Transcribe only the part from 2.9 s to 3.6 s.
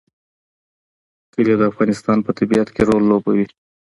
لوبوي.